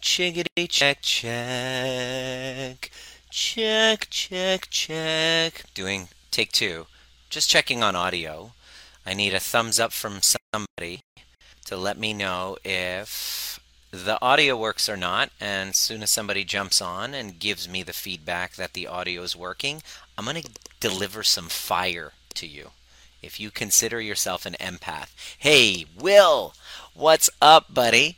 [0.00, 2.90] Chickadee check check.
[3.30, 5.64] Check check check.
[5.74, 6.86] Doing take two.
[7.28, 8.52] Just checking on audio.
[9.04, 11.02] I need a thumbs up from somebody
[11.66, 13.60] to let me know if
[13.90, 15.28] the audio works or not.
[15.38, 19.20] And as soon as somebody jumps on and gives me the feedback that the audio
[19.20, 19.82] is working,
[20.16, 22.70] I'm going to deliver some fire to you.
[23.22, 25.10] If you consider yourself an empath.
[25.36, 26.54] Hey, Will,
[26.94, 28.16] what's up, buddy?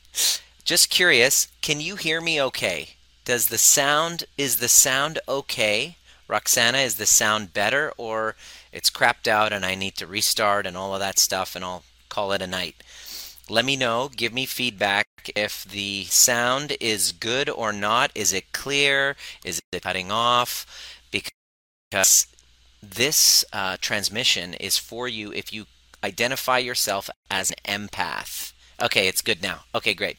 [0.67, 2.96] Just curious, can you hear me okay?
[3.24, 5.97] Does the sound, is the sound okay?
[6.27, 8.34] Roxana, is the sound better or
[8.73, 11.84] it's crapped out and I need to restart and all of that stuff and I'll
[12.09, 12.83] call it a night?
[13.48, 18.10] Let me know, give me feedback if the sound is good or not.
[18.16, 19.15] Is it clear?
[19.45, 20.66] Is it cutting off?
[21.12, 22.27] Because
[22.83, 25.66] this uh, transmission is for you if you
[26.02, 28.52] identify yourself as an empath.
[28.83, 29.60] Okay, it's good now.
[29.73, 30.19] Okay, great.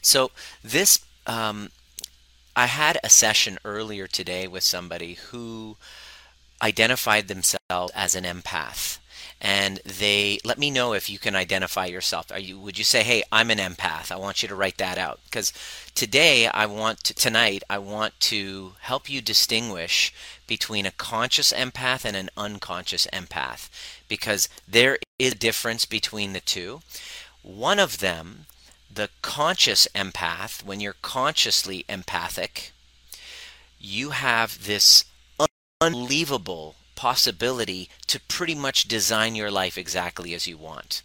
[0.00, 0.30] So
[0.62, 1.70] this, um,
[2.54, 5.76] I had a session earlier today with somebody who
[6.62, 8.98] identified themselves as an empath
[9.44, 12.30] and they let me know if you can identify yourself.
[12.30, 14.98] Are you would you say, "Hey, I'm an empath." I want you to write that
[14.98, 15.52] out because
[15.96, 20.14] today I want to, tonight I want to help you distinguish
[20.46, 23.68] between a conscious empath and an unconscious empath
[24.06, 26.80] because there is a difference between the two.
[27.42, 28.46] One of them,
[28.94, 32.72] the conscious empath, when you're consciously empathic,
[33.78, 35.04] you have this
[35.80, 41.02] unbelievable possibility to pretty much design your life exactly as you want.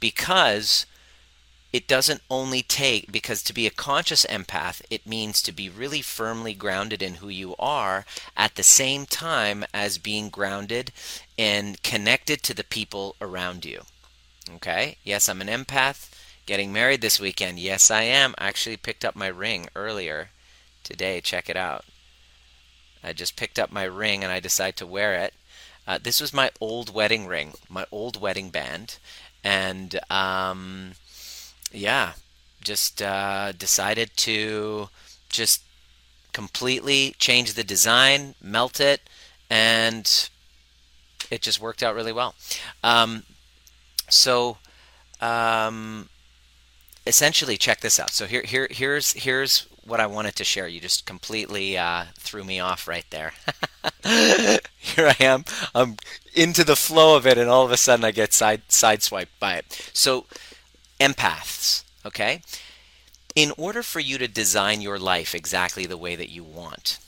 [0.00, 0.86] Because
[1.72, 6.00] it doesn't only take, because to be a conscious empath, it means to be really
[6.00, 10.92] firmly grounded in who you are at the same time as being grounded
[11.36, 13.82] and connected to the people around you.
[14.54, 14.96] Okay?
[15.04, 16.08] Yes, I'm an empath.
[16.48, 17.58] Getting married this weekend.
[17.58, 18.34] Yes, I am.
[18.38, 20.30] I actually picked up my ring earlier
[20.82, 21.20] today.
[21.20, 21.84] Check it out.
[23.04, 25.34] I just picked up my ring and I decided to wear it.
[25.86, 28.96] Uh, this was my old wedding ring, my old wedding band,
[29.44, 30.92] and um,
[31.70, 32.12] yeah,
[32.62, 34.88] just uh, decided to
[35.28, 35.60] just
[36.32, 39.02] completely change the design, melt it,
[39.50, 40.30] and
[41.30, 42.34] it just worked out really well.
[42.82, 43.24] Um,
[44.08, 44.56] so
[45.20, 46.08] um,
[47.08, 48.10] essentially, check this out.
[48.10, 50.68] So here, here, here's here's what I wanted to share.
[50.68, 53.32] You just completely uh, threw me off right there.
[54.76, 55.44] Here I am.
[55.74, 55.96] I'm
[56.34, 59.54] into the flow of it, and all of a sudden I get side sideswiped by
[59.54, 59.90] it.
[59.92, 60.26] So,
[61.00, 62.42] empaths, okay?
[63.34, 66.98] In order for you to design your life exactly the way that you want,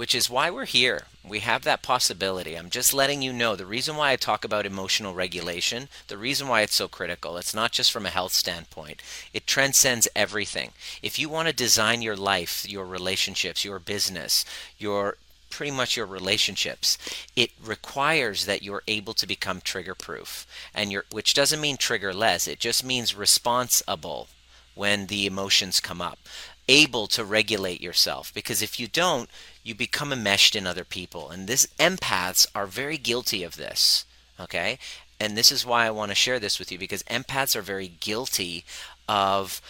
[0.00, 1.02] which is why we're here.
[1.22, 2.54] We have that possibility.
[2.54, 6.48] I'm just letting you know the reason why I talk about emotional regulation, the reason
[6.48, 7.36] why it's so critical.
[7.36, 9.02] It's not just from a health standpoint,
[9.34, 10.70] it transcends everything.
[11.02, 14.46] If you want to design your life, your relationships, your business,
[14.78, 15.18] your
[15.50, 16.96] pretty much your relationships
[17.36, 22.14] it requires that you're able to become trigger proof and you're which doesn't mean trigger
[22.14, 24.28] less it just means responsible
[24.76, 26.20] when the emotions come up
[26.68, 29.28] able to regulate yourself because if you don't
[29.62, 34.04] you become enmeshed in other people and this empaths are very guilty of this
[34.38, 34.78] okay
[35.20, 37.88] and this is why I want to share this with you because empaths are very
[37.88, 38.64] guilty
[39.06, 39.60] of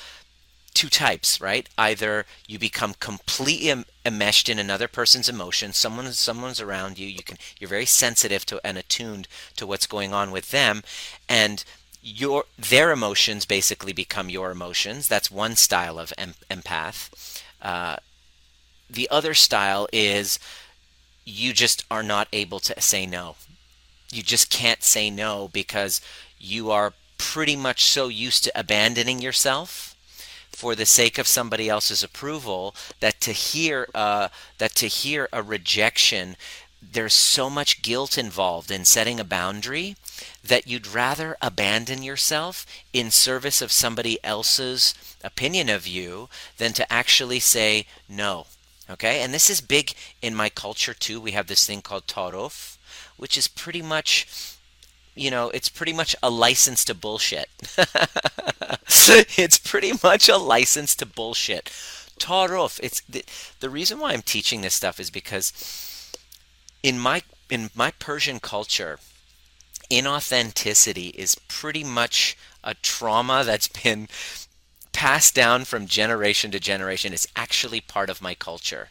[0.73, 1.69] two types, right?
[1.77, 7.37] Either you become completely enmeshed in another person's emotions, someone someone's around you, you can
[7.59, 9.27] you're very sensitive to and attuned
[9.57, 10.83] to what's going on with them
[11.28, 11.65] and
[12.03, 15.09] your their emotions basically become your emotions.
[15.09, 17.43] That's one style of em- empath.
[17.61, 17.97] Uh,
[18.88, 20.39] the other style is
[21.25, 23.37] you just are not able to say no.
[24.10, 26.00] You just can't say no because
[26.39, 29.94] you are pretty much so used to abandoning yourself
[30.50, 34.28] for the sake of somebody else's approval that to hear uh,
[34.59, 36.37] that to hear a rejection
[36.83, 39.97] there's so much guilt involved in setting a boundary
[40.43, 46.91] that you'd rather abandon yourself in service of somebody else's opinion of you than to
[46.93, 48.47] actually say no.
[48.89, 49.22] Okay?
[49.22, 51.21] And this is big in my culture too.
[51.21, 52.77] We have this thing called Tarof,
[53.16, 54.57] which is pretty much
[55.15, 57.49] you know, it's pretty much a license to bullshit.
[59.37, 61.66] it's pretty much a license to bullshit.
[62.19, 63.25] Tarof, it's the,
[63.59, 65.53] the reason why I'm teaching this stuff is because
[66.82, 68.98] in my in my Persian culture,
[69.91, 74.09] inauthenticity is pretty much a trauma that's been
[74.92, 77.12] passed down from generation to generation.
[77.12, 78.88] It's actually part of my culture.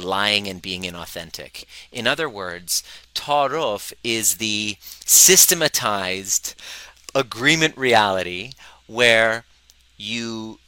[0.00, 1.64] Lying and being inauthentic.
[1.90, 2.84] In other words,
[3.16, 6.54] Tarof is the systematized
[7.16, 8.52] agreement reality
[8.86, 9.44] where
[9.96, 10.60] you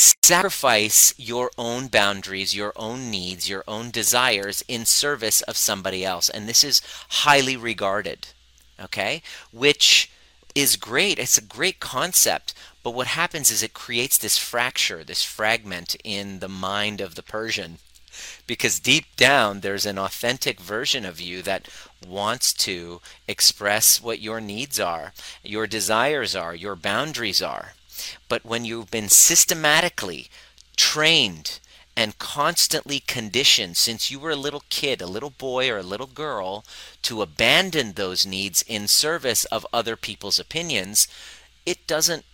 [0.00, 6.28] sacrifice your own boundaries, your own needs, your own desires in service of somebody else.
[6.28, 8.28] And this is highly regarded,
[8.80, 9.22] okay?
[9.52, 10.10] Which
[10.54, 11.18] is great.
[11.18, 12.54] It's a great concept.
[12.82, 17.22] But what happens is it creates this fracture, this fragment in the mind of the
[17.22, 17.78] Persian.
[18.46, 21.68] Because deep down, there's an authentic version of you that
[22.06, 25.12] wants to express what your needs are,
[25.42, 27.74] your desires are, your boundaries are.
[28.28, 30.28] But when you've been systematically
[30.76, 31.60] trained
[31.96, 36.06] and constantly conditioned since you were a little kid, a little boy or a little
[36.06, 36.64] girl,
[37.02, 41.08] to abandon those needs in service of other people's opinions,
[41.66, 42.24] it doesn't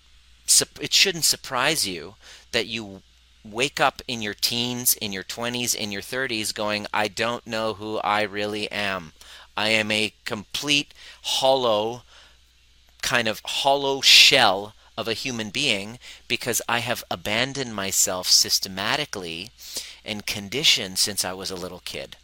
[0.81, 2.15] it shouldn't surprise you
[2.53, 3.03] that you
[3.45, 7.75] wake up in your teens, in your 20s, in your 30s going, I don't know
[7.75, 9.13] who I really am.
[9.57, 12.03] I am a complete hollow,
[13.03, 15.99] kind of hollow shell of a human being
[16.29, 19.51] because I have abandoned myself systematically
[20.05, 22.17] and conditioned since I was a little kid.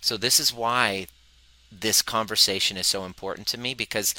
[0.00, 1.06] So, this is why
[1.72, 4.14] this conversation is so important to me because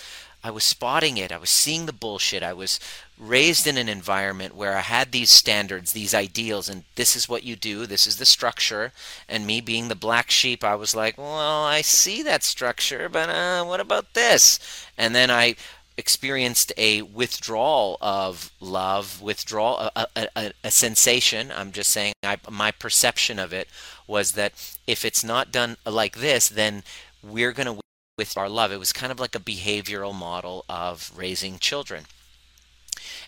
[0.46, 1.32] I was spotting it.
[1.32, 2.44] I was seeing the bullshit.
[2.44, 2.80] I was
[3.18, 7.44] raised in an environment where I had these standards, these ideals, and this is what
[7.44, 8.92] you do, this is the structure.
[9.28, 13.28] And me being the black sheep, I was like, well, I see that structure, but
[13.28, 14.60] uh, what about this?
[14.98, 15.56] And then I
[15.98, 21.52] experienced a withdrawal of love, withdrawal, a, a, a, sensation.
[21.56, 23.70] I'm just saying, I, my perception of it
[24.08, 26.84] was that if it's not done like this, then
[27.24, 27.82] we're going to
[28.18, 28.72] with our love.
[28.72, 32.06] It was kind of like a behavioral model of raising children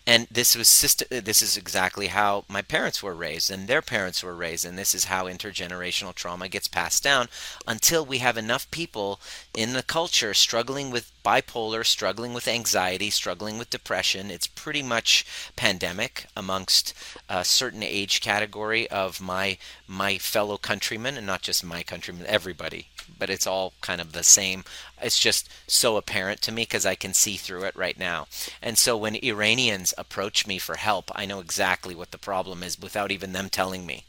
[0.07, 3.81] and this was system, uh, this is exactly how my parents were raised and their
[3.81, 7.27] parents were raised and this is how intergenerational trauma gets passed down
[7.68, 9.19] until we have enough people
[9.54, 14.31] in the culture struggling with bipolar struggling with anxiety struggling with depression.
[14.31, 15.25] It's pretty much
[15.57, 16.94] pandemic amongst
[17.27, 19.57] a certain age category of my
[19.88, 22.88] my fellow countrymen and not just my countrymen everybody
[23.18, 24.63] but it's all kind of the same.
[25.01, 28.27] It's just so apparent to me because I can see through it right now.
[28.62, 32.80] And so when Iranians approach me for help, I know exactly what the problem is
[32.80, 34.06] without even them telling me.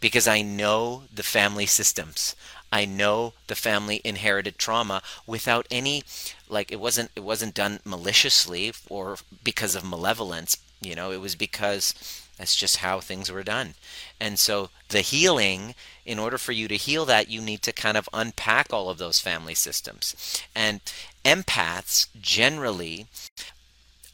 [0.00, 2.34] Because I know the family systems.
[2.72, 6.04] I know the family inherited trauma without any
[6.48, 11.34] like it wasn't it wasn't done maliciously or because of malevolence, you know, it was
[11.34, 11.94] because
[12.42, 13.74] that's just how things were done.
[14.18, 17.96] And so the healing, in order for you to heal that, you need to kind
[17.96, 20.42] of unpack all of those family systems.
[20.52, 20.80] And
[21.24, 23.06] empaths generally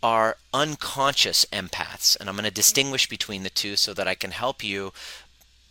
[0.03, 2.21] are unconscious empaths.
[2.21, 4.93] And I'm going to distinguish between the two so that I can help you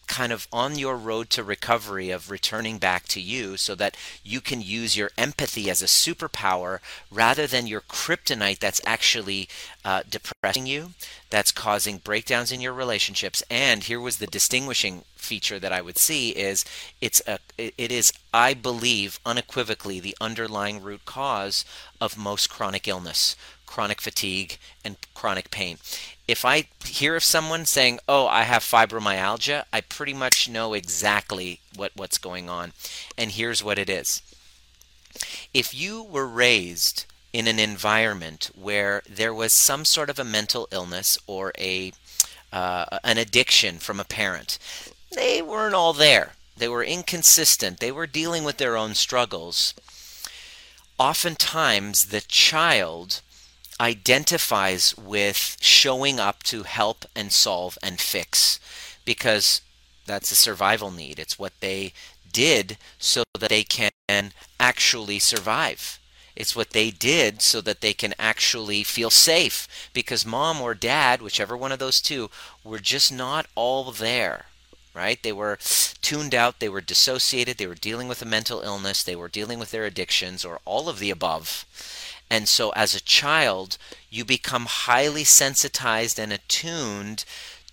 [0.07, 4.41] kind of on your road to recovery of returning back to you so that you
[4.41, 6.79] can use your empathy as a superpower
[7.11, 9.47] rather than your kryptonite that's actually
[9.85, 10.91] uh, depressing you
[11.29, 13.43] that's causing breakdowns in your relationships.
[13.49, 16.63] And here was the distinguishing feature that i would see is
[17.01, 21.65] it's a it is i believe unequivocally the underlying root cause
[21.99, 23.35] of most chronic illness
[23.67, 25.77] chronic fatigue and chronic pain
[26.27, 31.61] if I hear of someone saying, "Oh, I have fibromyalgia," I pretty much know exactly
[31.75, 32.73] what what's going on.
[33.17, 34.21] And here's what it is.
[35.53, 40.67] If you were raised in an environment where there was some sort of a mental
[40.71, 41.93] illness or a
[42.51, 44.59] uh, an addiction from a parent,
[45.11, 46.33] they weren't all there.
[46.57, 47.79] They were inconsistent.
[47.79, 49.73] They were dealing with their own struggles.
[50.99, 53.21] Oftentimes, the child
[53.79, 58.59] identifies with showing up to help and solve and fix
[59.05, 59.61] because
[60.05, 61.19] that's a survival need.
[61.19, 61.93] It's what they
[62.31, 63.91] did so that they can
[64.59, 65.99] actually survive.
[66.35, 71.21] It's what they did so that they can actually feel safe because mom or dad,
[71.21, 72.29] whichever one of those two,
[72.63, 74.45] were just not all there.
[74.93, 75.21] Right?
[75.21, 75.59] They were
[76.01, 79.59] tuned out, they were dissociated, they were dealing with a mental illness, they were dealing
[79.59, 81.65] with their addictions, or all of the above.
[82.29, 83.77] And so, as a child,
[84.09, 87.23] you become highly sensitized and attuned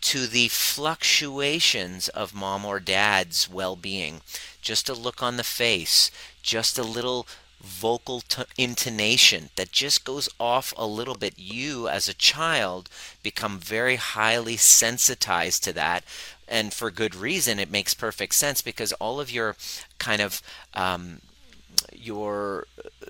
[0.03, 4.21] to the fluctuations of mom or dad's well being.
[4.61, 6.11] Just a look on the face,
[6.43, 7.27] just a little
[7.65, 11.39] vocal t- intonation that just goes off a little bit.
[11.39, 12.91] You, as a child,
[13.23, 16.05] become very highly sensitized to that.
[16.47, 19.57] And for good reason, it makes perfect sense because all of your
[19.99, 20.43] kind of
[20.75, 21.23] um,
[21.95, 22.67] your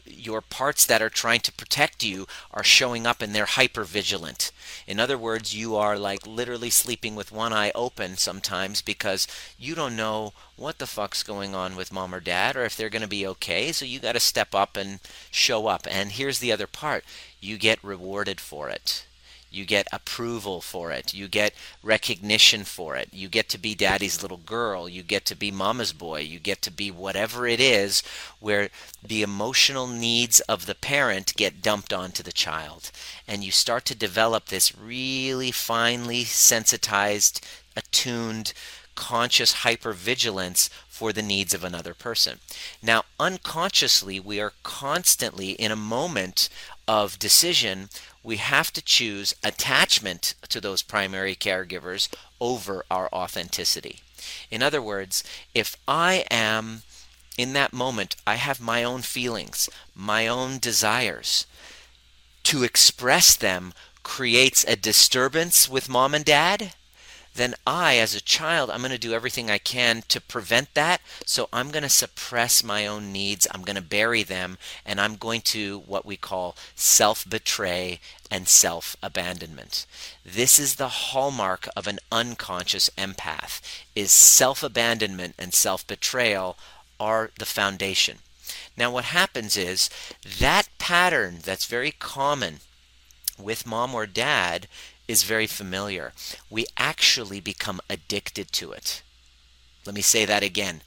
[0.06, 4.52] your parts that are trying to protect you are showing up and they're hyper vigilant.
[4.86, 9.26] In other words, you are like literally sleeping with one eye open sometimes because
[9.58, 12.88] you don't know what the fuck's going on with mom or dad or if they're
[12.88, 13.72] going to be okay.
[13.72, 15.00] So you got to step up and
[15.30, 15.86] show up.
[15.90, 17.04] And here's the other part
[17.40, 19.04] you get rewarded for it.
[19.54, 21.14] You get approval for it.
[21.14, 23.08] You get recognition for it.
[23.12, 24.88] You get to be daddy's little girl.
[24.88, 26.20] You get to be mama's boy.
[26.20, 28.02] You get to be whatever it is
[28.40, 28.68] where
[29.02, 32.90] the emotional needs of the parent get dumped onto the child.
[33.28, 37.40] And you start to develop this really finely sensitized,
[37.76, 38.52] attuned,
[38.94, 42.38] conscious hypervigilance for the needs of another person.
[42.82, 46.48] Now, unconsciously, we are constantly in a moment
[46.86, 47.88] of decision.
[48.24, 52.08] We have to choose attachment to those primary caregivers
[52.40, 54.00] over our authenticity.
[54.50, 55.22] In other words,
[55.54, 56.82] if I am
[57.36, 61.46] in that moment, I have my own feelings, my own desires.
[62.44, 66.72] To express them creates a disturbance with mom and dad
[67.34, 71.00] then I, as a child, I'm going to do everything I can to prevent that.
[71.26, 73.46] So I'm going to suppress my own needs.
[73.50, 74.56] I'm going to bury them.
[74.86, 78.00] And I'm going to what we call self betray
[78.30, 79.84] and self abandonment.
[80.24, 83.60] This is the hallmark of an unconscious empath
[83.96, 86.56] is self abandonment and self betrayal
[87.00, 88.18] are the foundation.
[88.76, 89.90] Now what happens is
[90.38, 92.60] that pattern that's very common
[93.38, 94.68] with mom or dad
[95.06, 96.12] is very familiar.
[96.50, 99.02] We actually become addicted to it.
[99.84, 100.82] Let me say that again.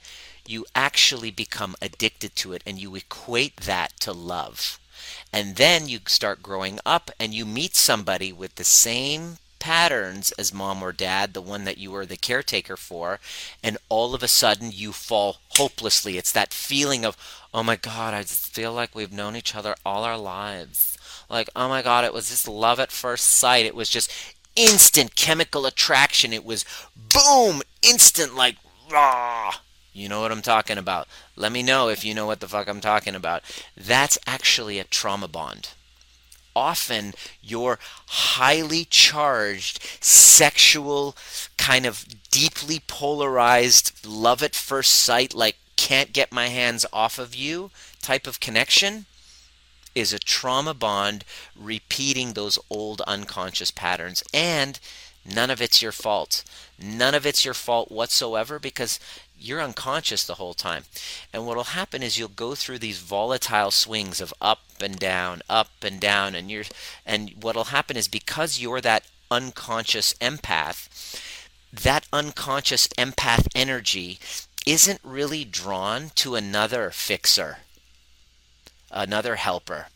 [0.48, 4.80] You actually become addicted to it and you equate that to love.
[5.32, 10.54] And then you start growing up and you meet somebody with the same patterns as
[10.54, 13.20] mom or dad, the one that you were the caretaker for,
[13.64, 16.18] and all of a sudden you fall hopelessly.
[16.18, 17.18] It's that feeling of,
[17.54, 20.97] oh my God, I feel like we've known each other all our lives
[21.30, 23.66] like oh my god it was just love at first sight.
[23.66, 24.12] It was just
[24.56, 26.34] instant chemical attraction.
[26.34, 26.66] It was
[26.96, 28.58] boom instant like
[28.92, 29.54] raw.
[29.94, 31.08] You know what I'm talking about?
[31.36, 33.42] Let me know if you know what the fuck I'm talking about.
[33.76, 35.70] That's actually a trauma bond.
[36.56, 41.16] Often your highly charged sexual
[41.58, 47.36] kind of deeply polarized love at first sight like can't get my hands off of
[47.36, 47.70] you
[48.02, 49.06] type of connection
[49.98, 51.26] is a trauma bond
[51.56, 54.24] repeating those old unconscious patterns.
[54.34, 54.80] And
[55.26, 56.44] none of it's your fault.
[56.80, 59.00] None of it's your fault whatsoever because
[59.40, 60.84] you're unconscious the whole time.
[61.34, 65.42] And what will happen is you'll go through these volatile swings of up and down,
[65.50, 66.66] up and down, and you're
[67.06, 71.20] and what'll happen is because you're that unconscious empath,
[71.72, 74.20] that unconscious empath energy
[74.66, 77.60] isn't really drawn to another fixer
[78.92, 79.88] another helper.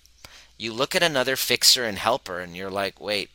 [0.58, 3.30] You look at another fixer and helper and you're like, wait,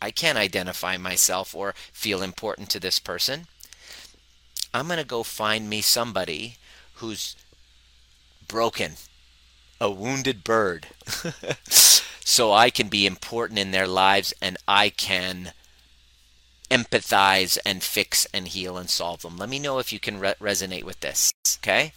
[0.00, 3.46] I can't identify myself or feel important to this person.
[4.72, 6.56] I'm going to go find me somebody
[6.96, 7.34] who's
[8.46, 8.92] broken,
[9.80, 10.88] a wounded bird,
[11.68, 15.52] so I can be important in their lives and I can
[16.70, 19.36] empathize and fix and heal and solve them.
[19.36, 21.92] Let me know if you can re- resonate with this, okay?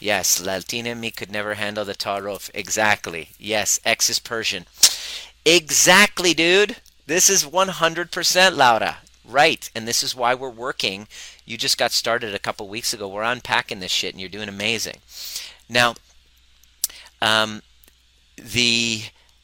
[0.00, 2.50] Yes, Latina me could never handle the Tarof.
[2.54, 3.30] Exactly.
[3.38, 4.64] Yes, X is Persian.
[5.44, 6.76] Exactly, dude.
[7.06, 8.98] This is 100% Laura.
[9.24, 9.70] Right.
[9.74, 11.06] And this is why we're working.
[11.44, 13.08] You just got started a couple weeks ago.
[13.08, 14.96] We're unpacking this shit and you're doing amazing.
[15.68, 15.94] Now,
[17.20, 17.62] um,
[18.36, 19.02] the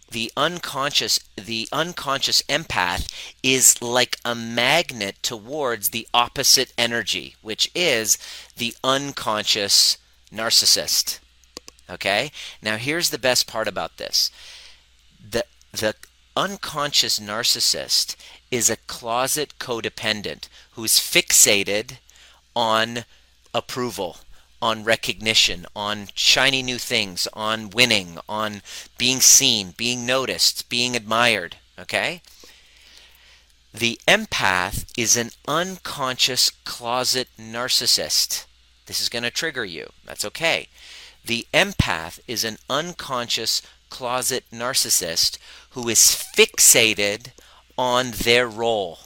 [0.08, 3.10] the unconscious the unconscious empath
[3.42, 8.16] is like a magnet towards the opposite energy which is
[8.56, 9.98] the unconscious
[10.33, 11.18] narcissist.
[11.88, 12.30] Okay?
[12.62, 14.30] Now here's the best part about this.
[15.18, 15.95] The the
[16.37, 18.16] unconscious narcissist
[18.50, 21.99] is a closet codependent who's fixated
[22.54, 23.04] on
[23.54, 24.18] approval,
[24.61, 28.62] on recognition, on shiny new things, on winning, on
[28.99, 32.23] being seen, being noticed, being admired, okay?
[33.73, 38.47] The empath is an unconscious closet narcissist.
[38.87, 39.90] This is going to trigger you.
[40.05, 40.69] That's okay.
[41.25, 45.38] The empath is an unconscious closet narcissist
[45.71, 46.00] who is
[46.37, 47.28] fixated
[47.76, 48.99] on their role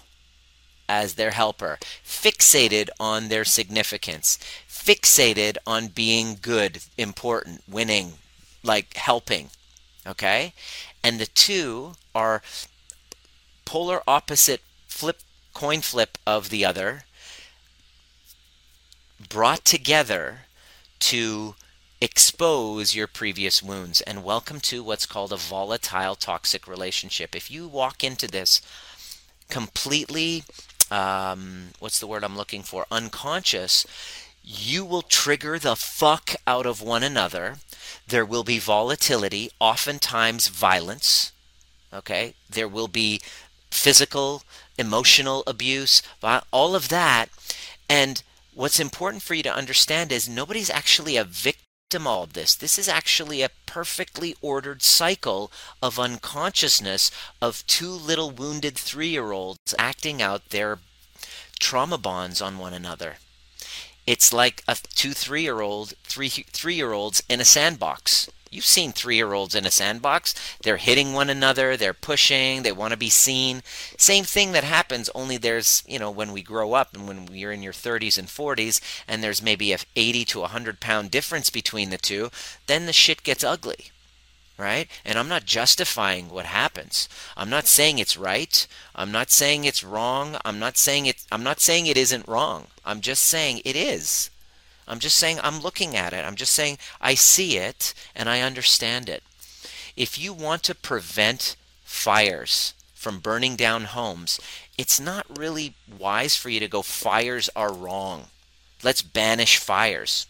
[0.89, 8.15] as their helper, fixated on their significance, fixated on being good, important, winning,
[8.63, 9.51] like helping.
[10.07, 10.53] Okay?
[11.03, 12.43] And the two are
[13.65, 15.21] polar opposite flip
[15.55, 17.05] coin flip of the other
[19.29, 20.41] brought together
[20.99, 21.55] to
[22.01, 24.01] expose your previous wounds.
[24.01, 27.37] And welcome to what's called a volatile toxic relationship.
[27.37, 28.63] If you walk into this
[29.51, 30.45] completely,
[30.91, 33.87] um, what's the word I'm looking for, unconscious,
[34.43, 37.57] you will trigger the fuck out of one another.
[38.09, 41.33] There will be volatility, oftentimes violence.
[41.93, 42.35] Okay?
[42.49, 43.21] There will be
[43.71, 44.43] physical,
[44.79, 46.03] emotional abuse,
[46.51, 47.27] all of that.
[47.89, 48.23] And
[48.55, 52.55] what's important for you to understand is nobody's actually a victim all of this.
[52.55, 55.51] This is actually a perfectly ordered cycle
[55.83, 57.11] of unconsciousness
[57.43, 60.79] of two little wounded three year olds acting out their
[61.59, 63.17] trauma bonds on one another.
[64.07, 68.29] It's like a two three year old, three three year olds in a sandbox.
[68.53, 70.35] You've seen three year olds in a sandbox.
[70.65, 73.63] They're hitting one another, they're pushing, they want to be seen.
[73.97, 77.53] Same thing that happens, only there's, you know, when we grow up and when you're
[77.53, 81.91] in your 30s and 40s, and there's maybe a 80 to 100 pound difference between
[81.91, 82.31] the two,
[82.67, 83.93] then the shit gets ugly.
[84.59, 84.89] Right?
[85.05, 87.09] And I'm not justifying what happens.
[87.37, 88.67] I'm not saying it's right.
[88.97, 90.37] I'm not saying it's wrong.
[90.45, 92.67] I'm not saying it I'm not saying it isn't wrong.
[92.85, 94.29] I'm just saying it is.
[94.87, 96.25] I'm just saying I'm looking at it.
[96.25, 99.23] I'm just saying I see it and I understand it.
[99.97, 104.41] If you want to prevent fires from burning down homes,
[104.77, 108.27] it's not really wise for you to go, fires are wrong.
[108.83, 110.27] Let's banish fires.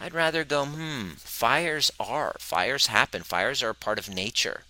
[0.00, 2.36] I'd rather go, hmm, fires are.
[2.38, 3.22] Fires happen.
[3.22, 4.62] Fires are a part of nature.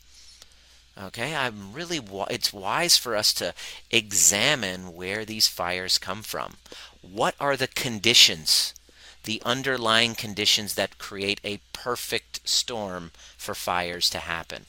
[1.01, 3.55] Okay, I'm really, it's wise for us to
[3.91, 6.57] examine where these fires come from.
[7.03, 8.75] What are the conditions
[9.29, 14.65] the underlying conditions that create a perfect storm for fires to happen.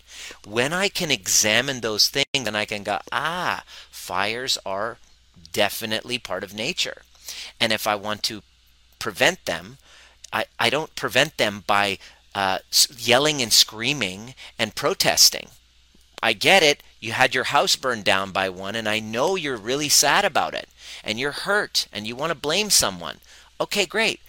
[0.46, 4.98] When I can examine those things, then I can go, ah, fires are
[5.54, 7.04] definitely part of nature.
[7.58, 8.44] And if I want to
[9.00, 9.78] prevent them,
[10.34, 11.98] I, I don't prevent them by
[12.36, 12.58] uh,
[12.98, 15.48] yelling and screaming and protesting.
[16.22, 16.84] I get it.
[17.00, 20.54] You had your house burned down by one, and I know you're really sad about
[20.54, 20.68] it,
[21.02, 23.20] and you're hurt, and you want to blame someone.
[23.62, 24.20] Okay, great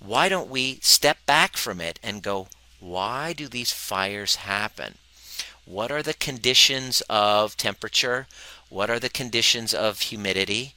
[0.00, 2.48] why don't we step back from it and go,
[2.80, 4.94] why do these fires happen?
[5.64, 8.26] What are the conditions of temperature?
[8.68, 10.74] What are the conditions of humidity?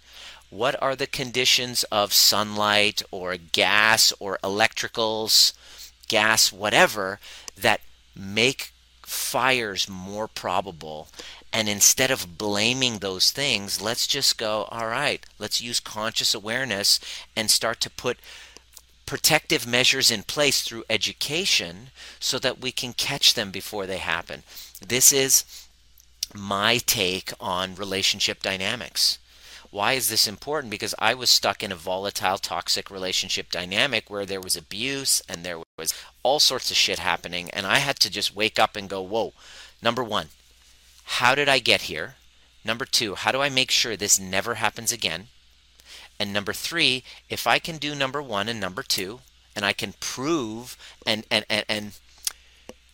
[0.49, 5.53] What are the conditions of sunlight or gas or electricals,
[6.09, 7.19] gas, whatever,
[7.55, 7.81] that
[8.15, 11.07] make fires more probable?
[11.53, 16.99] And instead of blaming those things, let's just go, all right, let's use conscious awareness
[17.35, 18.17] and start to put
[19.11, 24.41] protective measures in place through education so that we can catch them before they happen.
[24.79, 25.67] This is
[26.33, 29.19] my take on relationship dynamics.
[29.69, 30.71] Why is this important?
[30.71, 35.43] Because I was stuck in a volatile, toxic relationship dynamic where there was abuse and
[35.43, 35.93] there was
[36.23, 37.49] all sorts of shit happening.
[37.49, 39.33] And I had to just wake up and go, whoa,
[39.81, 40.27] number one,
[41.03, 42.15] how did I get here?
[42.63, 45.27] Number two, how do I make sure this never happens again?
[46.21, 49.21] And number three, if I can do number one and number two,
[49.55, 51.99] and I can prove and and and and,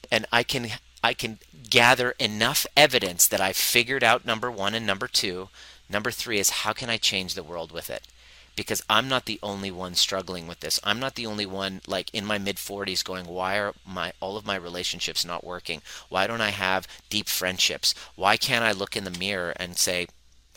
[0.09, 0.69] and I can
[1.03, 5.49] I can gather enough evidence that I've figured out number one and number two.
[5.89, 8.07] Number three is how can I change the world with it?
[8.55, 10.79] Because I'm not the only one struggling with this.
[10.85, 14.37] I'm not the only one like in my mid 40s going, why are my all
[14.37, 15.81] of my relationships not working?
[16.07, 17.93] Why don't I have deep friendships?
[18.15, 20.07] Why can't I look in the mirror and say,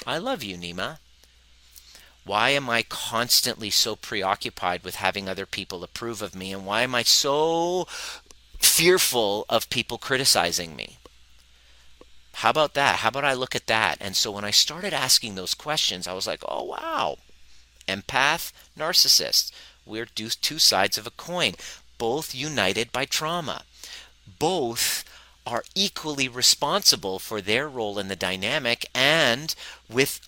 [0.06, 0.98] I love you, Nima?
[2.24, 6.52] Why am I constantly so preoccupied with having other people approve of me?
[6.52, 7.86] And why am I so
[8.58, 10.98] fearful of people criticizing me?
[12.34, 12.96] How about that?
[12.96, 13.98] How about I look at that?
[14.00, 17.18] And so when I started asking those questions, I was like, oh, wow.
[17.88, 19.50] Empath, narcissist.
[19.84, 21.54] We're two sides of a coin,
[21.98, 23.64] both united by trauma.
[24.38, 25.04] Both
[25.46, 29.54] are equally responsible for their role in the dynamic and
[29.88, 30.20] with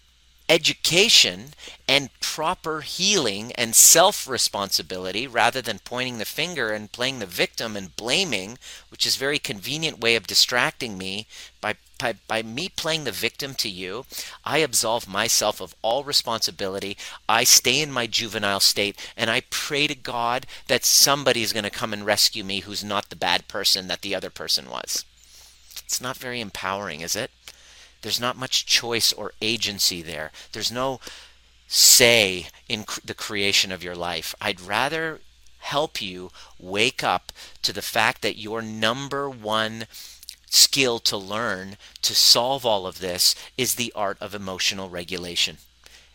[0.48, 1.54] education
[1.88, 7.76] and proper healing and self responsibility rather than pointing the finger and playing the victim
[7.76, 8.58] and blaming,
[8.90, 11.26] which is a very convenient way of distracting me
[11.60, 14.04] by, by, by me playing the victim to you.
[14.44, 16.96] I absolve myself of all responsibility.
[17.28, 21.70] I stay in my juvenile state and I pray to God that somebody's going to
[21.70, 25.04] come and rescue me who's not the bad person that the other person was.
[25.84, 27.30] It's not very empowering, is it?
[28.02, 30.30] There's not much choice or agency there.
[30.52, 31.00] There's no
[31.68, 34.34] say in cr- the creation of your life.
[34.40, 35.20] I'd rather
[35.60, 39.86] help you wake up to the fact that your number one
[40.50, 45.58] skill to learn to solve all of this is the art of emotional regulation.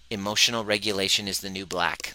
[0.09, 2.13] Emotional regulation is the new black.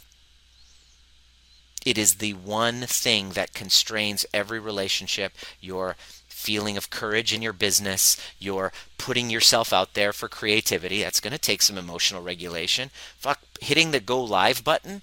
[1.84, 5.96] It is the one thing that constrains every relationship, your
[6.42, 8.16] feeling of courage in your business.
[8.38, 11.02] You're putting yourself out there for creativity.
[11.02, 12.90] That's going to take some emotional regulation.
[13.16, 15.02] Fuck, hitting the go live button,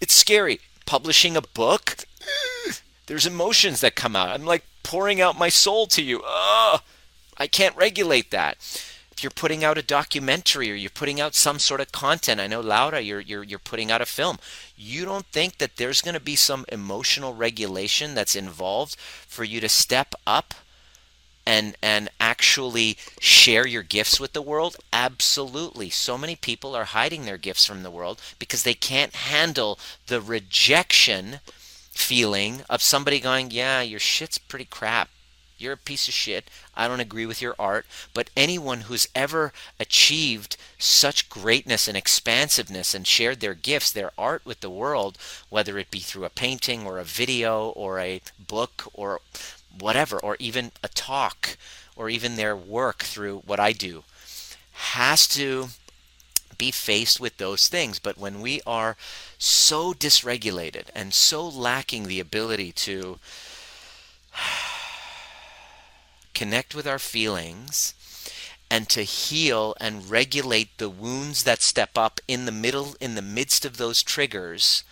[0.00, 0.60] it's scary.
[0.86, 1.98] Publishing a book,
[3.06, 4.30] there's emotions that come out.
[4.30, 6.22] I'm like pouring out my soul to you.
[6.26, 6.80] Ugh.
[7.36, 8.56] I can't regulate that.
[9.22, 12.60] You're putting out a documentary or you're putting out some sort of content, I know
[12.60, 14.38] Laura, you're you're you're putting out a film.
[14.76, 19.60] You don't think that there's going to be some emotional regulation that's involved for you
[19.60, 20.54] to step up
[21.46, 27.24] and and actually share your gifts with the world absolutely so many people are hiding
[27.24, 31.40] their gifts from the world because they can't handle the rejection
[31.90, 35.08] feeling of somebody going yeah your shit's pretty crap
[35.60, 39.52] you're a piece of shit i don't agree with your art but anyone who's ever
[39.78, 45.18] achieved such greatness and expansiveness and shared their gifts their art with the world
[45.48, 49.20] whether it be through a painting or a video or a book or
[49.78, 51.56] whatever, or even a talk,
[51.96, 54.04] or even their work through what I do,
[54.72, 55.68] has to
[56.58, 57.98] be faced with those things.
[57.98, 58.96] But when we are
[59.38, 63.18] so dysregulated and so lacking the ability to
[66.40, 67.92] connect with our feelings
[68.70, 73.20] and to heal and regulate the wounds that step up in the middle in the
[73.20, 74.82] midst of those triggers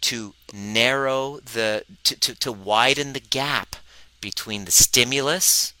[0.00, 3.76] to narrow the to, to, to widen the gap
[4.22, 5.74] between the stimulus,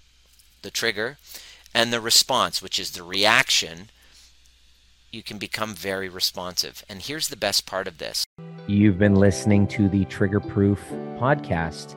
[0.60, 1.16] the trigger,
[1.72, 3.88] and the response, which is the reaction,
[5.10, 6.84] you can become very responsive.
[6.90, 8.26] And here's the best part of this.
[8.66, 10.78] You've been listening to the Trigger Proof
[11.16, 11.96] podcast,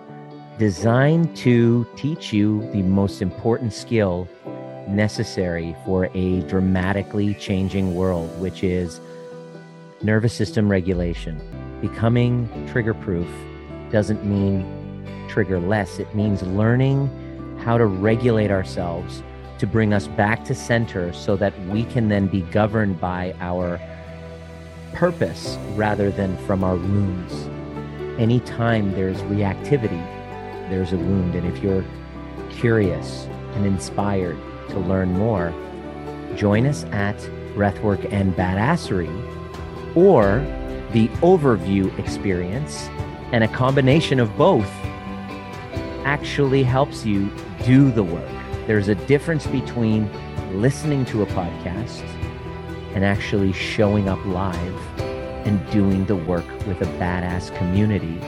[0.58, 4.28] designed to teach you the most important skill
[4.88, 9.00] necessary for a dramatically changing world, which is
[10.04, 11.42] nervous system regulation.
[11.82, 13.28] Becoming trigger proof
[13.92, 14.66] doesn't mean
[15.28, 16.00] trigger less.
[16.00, 17.10] It means learning
[17.64, 19.24] how to regulate ourselves
[19.60, 23.80] to bring us back to center so that we can then be governed by our
[24.94, 27.34] purpose rather than from our wounds.
[28.20, 30.06] Anytime there's reactivity,
[30.74, 31.36] there's a wound.
[31.36, 31.86] And if you're
[32.50, 34.38] curious and inspired
[34.70, 35.54] to learn more,
[36.36, 37.18] join us at
[37.56, 39.12] Breathwork and Badassery
[39.96, 40.40] or
[40.92, 42.88] the overview experience
[43.32, 44.70] and a combination of both
[46.06, 47.32] actually helps you
[47.64, 48.30] do the work.
[48.66, 50.10] There's a difference between
[50.60, 52.02] listening to a podcast
[52.96, 58.20] and actually showing up live and doing the work with a badass community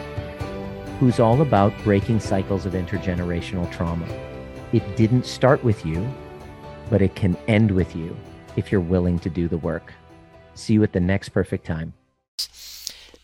[1.00, 4.08] who's all about breaking cycles of intergenerational trauma.
[4.72, 6.08] It didn't start with you,
[6.90, 8.16] but it can end with you
[8.56, 9.94] if you're willing to do the work.
[10.54, 11.94] See you at the next perfect time.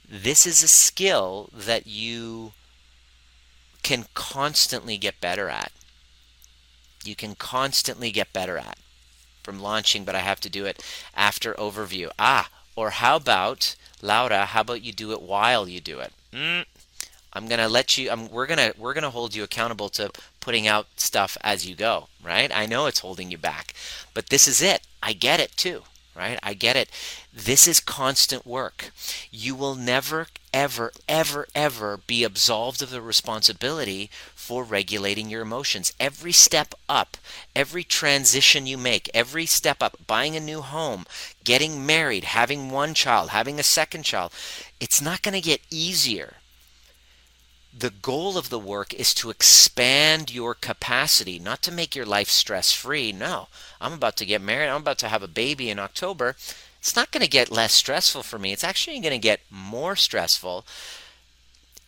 [0.09, 2.51] This is a skill that you
[3.83, 5.71] can constantly get better at.
[7.03, 8.77] You can constantly get better at
[9.43, 10.83] from launching, but I have to do it
[11.15, 12.11] after overview.
[12.19, 14.45] Ah, or how about Laura?
[14.45, 16.13] How about you do it while you do it?
[16.33, 16.65] Mm,
[17.33, 18.11] I'm gonna let you.
[18.11, 22.07] I'm, we're gonna we're gonna hold you accountable to putting out stuff as you go.
[22.23, 22.51] Right?
[22.53, 23.73] I know it's holding you back,
[24.13, 24.81] but this is it.
[25.01, 25.83] I get it too
[26.15, 26.39] right?
[26.43, 26.89] I get it.
[27.33, 28.91] This is constant work.
[29.31, 35.93] You will never, ever, ever, ever be absolved of the responsibility for regulating your emotions.
[35.99, 37.17] Every step up,
[37.55, 41.05] every transition you make, every step up, buying a new home,
[41.43, 44.33] getting married, having one child, having a second child,
[44.79, 46.35] it's not going to get easier
[47.77, 52.29] the goal of the work is to expand your capacity, not to make your life
[52.29, 53.11] stress free.
[53.11, 53.47] No,
[53.79, 56.35] I'm about to get married, I'm about to have a baby in October.
[56.79, 58.51] It's not going to get less stressful for me.
[58.51, 60.65] It's actually going to get more stressful.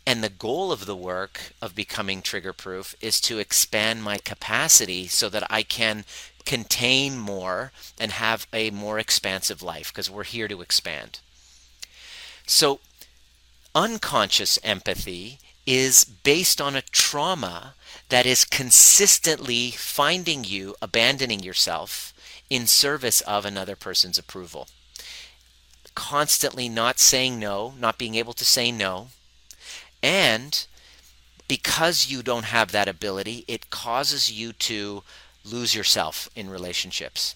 [0.06, 5.08] And the goal of the work of becoming trigger proof is to expand my capacity
[5.08, 6.06] so that I can
[6.46, 11.20] contain more and have a more expansive life because we're here to expand.
[12.46, 12.80] So,
[13.74, 17.76] unconscious empathy is based on a trauma
[18.10, 22.14] that is consistently finding you abandoning yourself
[22.50, 24.68] in service of another person's approval.
[25.96, 29.10] Constantly not saying no, not being able to say no.
[30.02, 30.66] And
[31.48, 35.04] because you don't have that ability, it causes you to
[35.46, 37.36] lose yourself in relationships.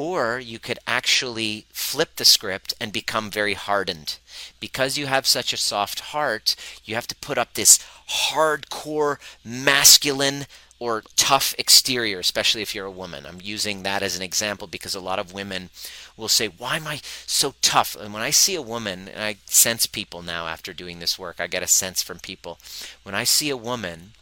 [0.00, 4.16] Or you could actually flip the script and become very hardened.
[4.58, 10.46] Because you have such a soft heart, you have to put up this hardcore, masculine,
[10.78, 13.26] or tough exterior, especially if you're a woman.
[13.26, 15.68] I'm using that as an example because a lot of women
[16.16, 17.94] will say, Why am I so tough?
[17.94, 21.36] And when I see a woman, and I sense people now after doing this work,
[21.40, 22.58] I get a sense from people.
[23.02, 24.12] When I see a woman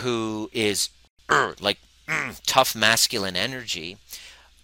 [0.00, 0.88] who is
[1.60, 1.80] like
[2.46, 3.98] tough masculine energy,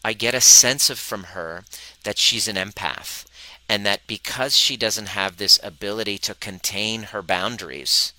[0.05, 1.65] I get a sense of from her
[2.05, 3.25] that she's an empath
[3.69, 8.13] and that because she doesn't have this ability to contain her boundaries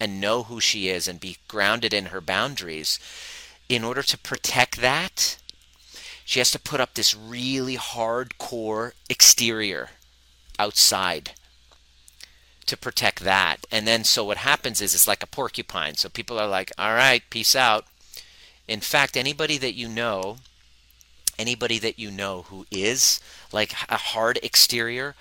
[0.00, 2.98] and know who she is and be grounded in her boundaries,
[3.68, 5.36] in order to protect that,
[6.24, 9.90] she has to put up this really hardcore exterior
[10.58, 11.32] outside
[12.66, 13.66] to protect that.
[13.70, 15.94] And then so what happens is it's like a porcupine.
[15.94, 17.86] So people are like, all right, peace out.
[18.68, 20.36] In fact, anybody that you know,
[21.40, 23.18] anybody that you know who is
[23.50, 25.16] like a hard exterior,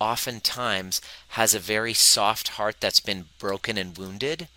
[0.00, 4.48] oftentimes has a very soft heart that's been broken and wounded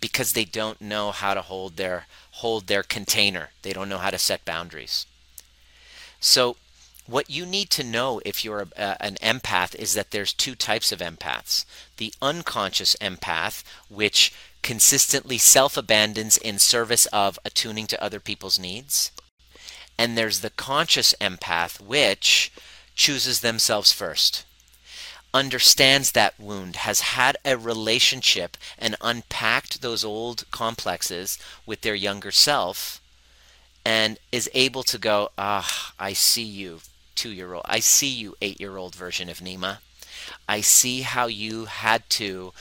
[0.00, 2.06] because they don't know how to hold their
[2.42, 3.50] hold their container.
[3.62, 5.06] They don't know how to set boundaries.
[6.20, 6.56] So
[7.06, 10.92] what you need to know if you're a, an empath is that there's two types
[10.92, 11.64] of empaths.
[11.96, 19.12] The unconscious empath, which consistently self abandons in service of attuning to other people's needs.
[19.98, 22.52] And there's the conscious empath, which
[22.94, 24.44] chooses themselves first,
[25.32, 32.30] understands that wound, has had a relationship and unpacked those old complexes with their younger
[32.30, 33.00] self,
[33.84, 36.80] and is able to go, ah, I see you,
[37.14, 37.64] two year old.
[37.66, 39.78] I see you, eight year old version of Nima.
[40.48, 42.52] I see how you had to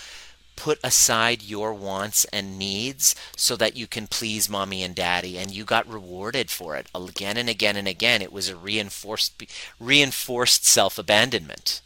[0.56, 5.52] put aside your wants and needs so that you can please mommy and daddy and
[5.52, 8.22] you got rewarded for it again and again and again.
[8.22, 9.44] It was a reinforced
[9.80, 11.82] reinforced self-abandonment.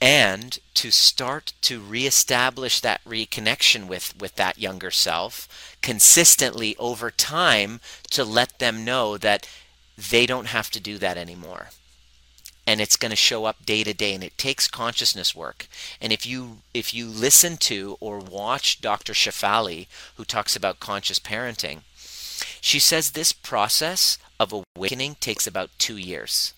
[0.00, 7.80] And to start to reestablish that reconnection with with that younger self consistently over time
[8.10, 9.48] to let them know that
[9.96, 11.70] they don't have to do that anymore
[12.66, 15.66] and it's going to show up day to day and it takes consciousness work
[16.00, 21.18] and if you if you listen to or watch dr shefali who talks about conscious
[21.18, 21.80] parenting
[22.60, 26.54] she says this process of awakening takes about two years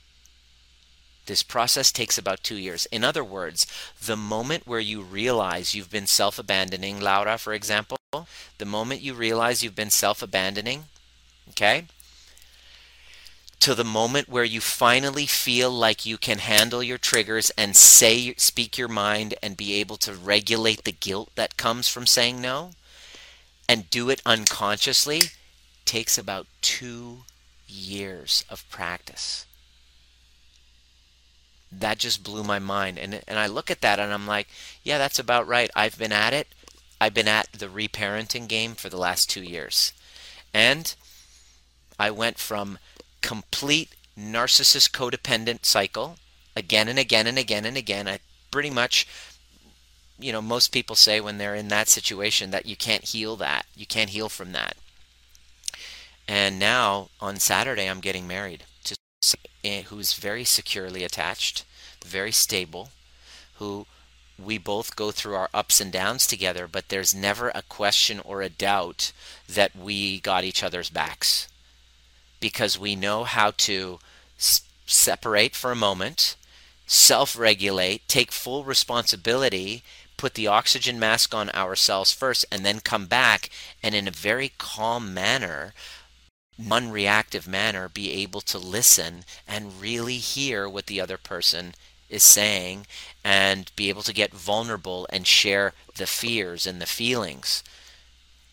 [1.26, 2.86] this process takes about two years.
[2.86, 3.66] In other words,
[4.00, 7.98] the moment where you realize you've been self abandoning, Laura, for example,
[8.58, 10.84] the moment you realize you've been self abandoning,
[11.50, 11.86] okay,
[13.60, 18.34] to the moment where you finally feel like you can handle your triggers and say
[18.34, 22.72] speak your mind and be able to regulate the guilt that comes from saying no
[23.68, 25.20] and do it unconsciously
[25.84, 27.22] takes about 2
[27.66, 29.46] years of practice.
[31.72, 32.98] That just blew my mind.
[32.98, 34.48] And and I look at that and I'm like
[34.84, 35.70] yeah that's about right.
[35.74, 36.48] I've been at it.
[37.00, 39.92] I've been at the reparenting game for the last 2 years.
[40.54, 40.94] And
[41.98, 42.78] I went from
[43.26, 46.16] complete narcissist codependent cycle
[46.54, 48.06] again and again and again and again.
[48.06, 48.20] I
[48.52, 49.04] pretty much,
[50.16, 53.66] you know, most people say when they're in that situation that you can't heal that.
[53.74, 54.76] You can't heal from that.
[56.28, 58.96] And now on Saturday, I'm getting married to
[59.86, 61.64] who's very securely attached,
[62.04, 62.90] very stable,
[63.56, 63.86] who
[64.38, 68.40] we both go through our ups and downs together, but there's never a question or
[68.40, 69.10] a doubt
[69.48, 71.48] that we got each other's backs
[72.40, 73.98] because we know how to
[74.38, 76.36] s- separate for a moment,
[76.86, 79.82] self regulate, take full responsibility,
[80.16, 83.50] put the oxygen mask on ourselves first, and then come back
[83.82, 85.74] and in a very calm manner,
[86.58, 91.74] non reactive manner, be able to listen and really hear what the other person
[92.08, 92.86] is saying
[93.24, 97.62] and be able to get vulnerable and share the fears and the feelings.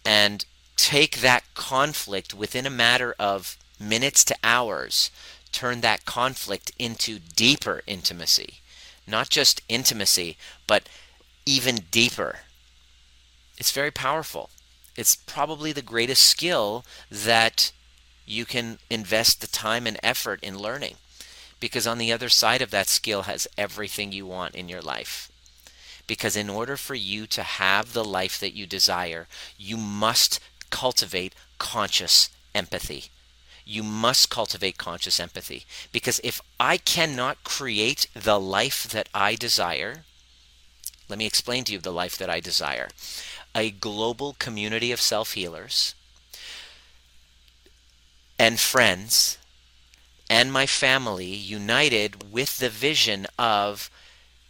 [0.06, 5.12] And take that conflict within a matter of minutes to hours,
[5.52, 8.56] turn that conflict into deeper intimacy.
[9.06, 10.90] Not just intimacy, but
[11.46, 12.40] even deeper.
[13.58, 14.50] It's very powerful.
[14.96, 17.72] It's probably the greatest skill that
[18.26, 20.96] you can invest the time and effort in learning.
[21.60, 25.32] Because on the other side of that skill has everything you want in your life.
[26.08, 31.36] Because in order for you to have the life that you desire, you must cultivate
[31.60, 33.10] conscious empathy
[33.66, 35.66] you must cultivate conscious empathy.
[35.92, 40.04] Because if I cannot create the life that I desire,
[41.10, 42.90] let me explain to you the life that I desire
[43.56, 45.94] a global community of self healers
[48.40, 49.38] and friends
[50.30, 53.92] and my family united with the vision of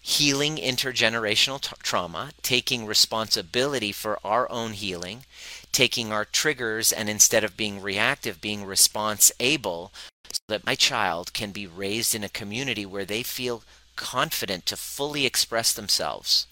[0.01, 5.25] healing intergenerational t- trauma, taking responsibility for our own healing,
[5.73, 9.91] taking our triggers and instead of being reactive, being response able,
[10.31, 13.63] so that my child can be raised in a community where they feel
[13.97, 16.47] confident to fully express themselves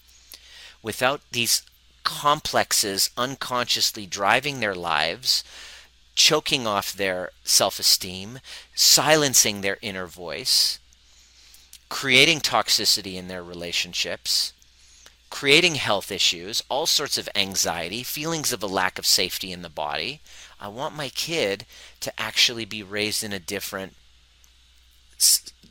[0.82, 1.62] without these
[2.04, 5.44] complexes unconsciously driving their lives,
[6.14, 8.40] choking off their self esteem,
[8.74, 10.78] silencing their inner voice,
[11.88, 14.51] creating toxicity in their relationships,
[15.32, 19.70] creating health issues, all sorts of anxiety, feelings of a lack of safety in the
[19.70, 20.20] body.
[20.60, 21.64] I want my kid
[22.00, 23.94] to actually be raised in a different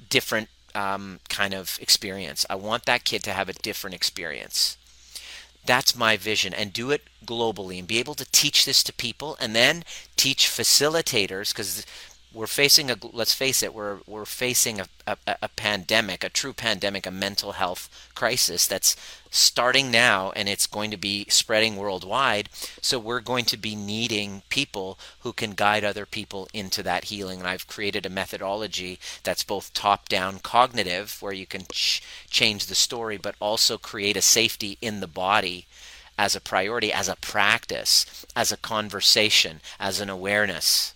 [0.10, 2.44] different um, kind of experience.
[2.50, 4.78] I want that kid to have a different experience.
[5.64, 9.38] That's my vision, and do it globally and be able to teach this to people
[9.40, 9.84] and then
[10.16, 11.86] teach facilitators because
[12.34, 16.54] we're facing a let's face it we're we're facing a, a, a, pandemic a true
[16.54, 18.96] pandemic a mental health crisis that's
[19.32, 22.50] starting now and it's going to be spreading worldwide.
[22.82, 27.40] So we're going to be needing people who can guide other people into that healing.
[27.40, 32.66] And I've created a methodology that's both top down cognitive where you can ch- change
[32.66, 35.66] the story but also create a safety in the body
[36.20, 40.94] as a priority as a practice as a conversation as an awareness.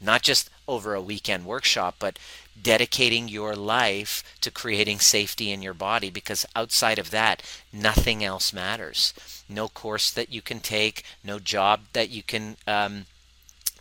[0.00, 2.18] Not just over a weekend workshop, but
[2.60, 8.52] dedicating your life to creating safety in your body because outside of that, nothing else
[8.52, 9.12] matters.
[9.48, 13.06] No course that you can take, no job that you can um,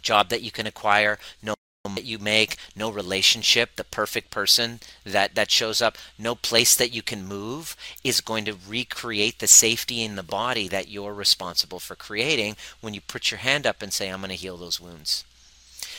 [0.01, 1.55] job that you can acquire, no
[1.95, 6.93] that you make, no relationship, the perfect person that, that shows up, no place that
[6.93, 11.79] you can move is going to recreate the safety in the body that you're responsible
[11.81, 14.79] for creating when you put your hand up and say, I'm going to heal those
[14.79, 15.25] wounds.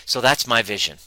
[0.06, 0.98] So that's my vision.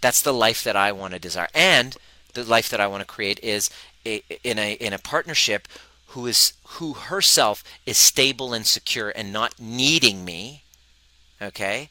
[0.00, 1.48] That's the life that I want to desire.
[1.54, 1.96] And
[2.34, 3.70] the life that I want to create is
[4.04, 5.68] a, in a in a partnership
[6.08, 10.62] who is who herself is stable and secure and not needing me.
[11.40, 11.90] Okay?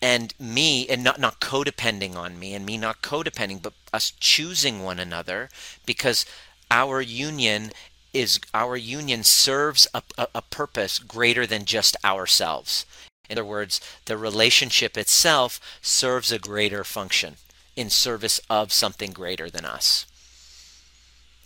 [0.00, 4.82] And me and not not codepending on me and me not codepending but us choosing
[4.82, 5.48] one another
[5.84, 6.24] because
[6.70, 7.72] our union
[8.14, 12.86] is our union serves a, a, a purpose greater than just ourselves
[13.28, 17.36] in other words, the relationship itself serves a greater function
[17.76, 20.06] in service of something greater than us.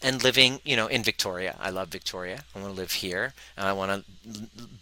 [0.04, 1.56] And living, you know, in Victoria.
[1.60, 2.40] I love Victoria.
[2.54, 3.34] I want to live here.
[3.56, 4.04] I want a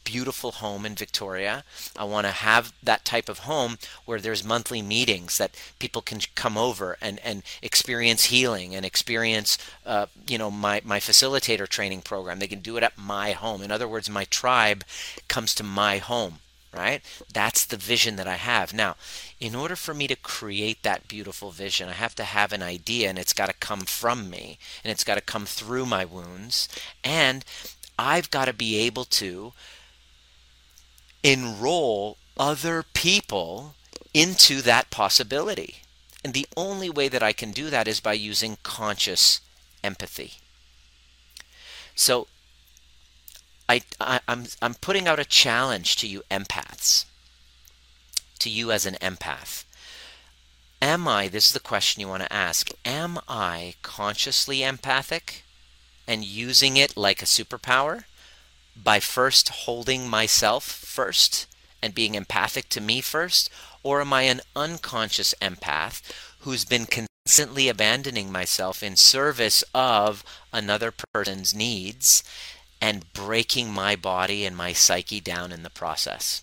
[0.02, 1.62] beautiful home in Victoria.
[1.94, 6.20] I want to have that type of home where there's monthly meetings that people can
[6.34, 12.00] come over and, and experience healing and experience, uh, you know, my, my facilitator training
[12.00, 12.38] program.
[12.38, 13.60] They can do it at my home.
[13.60, 14.84] In other words, my tribe
[15.28, 16.38] comes to my home
[16.74, 17.02] right?
[17.32, 18.72] That's the vision that I have.
[18.72, 18.96] Now,
[19.40, 23.08] in order for me to create that beautiful vision, I have to have an idea
[23.08, 26.68] and it's got to come from me and it's got to come through my wounds.
[27.02, 27.44] And
[27.98, 29.52] I've got to be able to
[31.22, 33.74] enroll other people
[34.14, 35.76] into that possibility.
[36.24, 39.40] And the only way that I can do that is by using conscious
[39.82, 40.34] empathy.
[41.94, 42.26] So
[43.70, 47.04] I, I, I'm, I'm putting out a challenge to you empaths,
[48.40, 49.64] to you as an empath.
[50.82, 55.44] Am I, this is the question you want to ask, am I consciously empathic
[56.08, 58.06] and using it like a superpower
[58.74, 61.46] by first holding myself first
[61.80, 63.50] and being empathic to me first?
[63.84, 66.02] Or am I an unconscious empath
[66.40, 72.24] who's been consistently abandoning myself in service of another person's needs
[72.80, 76.42] and breaking my body and my psyche down in the process.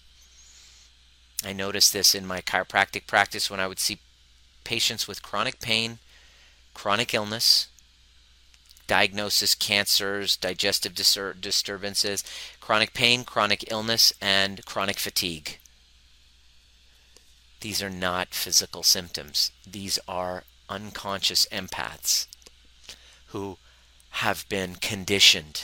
[1.44, 4.00] I noticed this in my chiropractic practice when I would see
[4.64, 6.00] patients with chronic pain,
[6.74, 7.68] chronic illness,
[8.88, 12.24] diagnosis, cancers, digestive disturbances,
[12.60, 15.60] chronic pain, chronic illness, and chronic fatigue.
[17.62, 19.52] These are not physical symptoms.
[19.66, 22.28] These are unconscious empaths
[23.28, 23.58] who
[24.12, 25.64] have been conditioned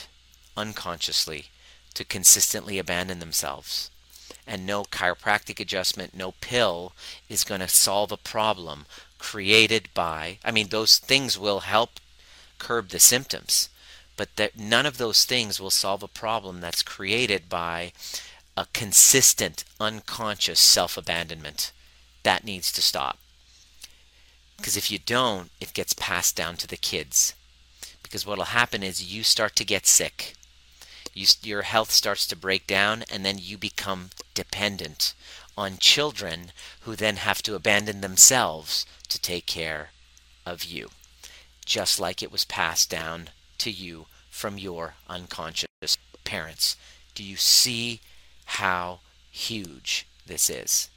[0.56, 1.46] unconsciously
[1.94, 3.90] to consistently abandon themselves.
[4.46, 6.92] And no chiropractic adjustment, no pill
[7.28, 8.86] is going to solve a problem
[9.18, 12.00] created by, I mean, those things will help
[12.58, 13.70] curb the symptoms,
[14.16, 17.92] but that none of those things will solve a problem that's created by
[18.56, 21.72] a consistent, unconscious self abandonment.
[22.22, 23.18] That needs to stop.
[24.56, 27.34] Because if you don't, it gets passed down to the kids.
[28.02, 30.34] Because what will happen is you start to get sick
[31.14, 35.14] you, your health starts to break down, and then you become dependent
[35.56, 39.90] on children who then have to abandon themselves to take care
[40.44, 40.90] of you,
[41.64, 45.68] just like it was passed down to you from your unconscious
[46.24, 46.76] parents.
[47.14, 48.00] Do you see
[48.44, 49.00] how
[49.30, 50.88] huge this is?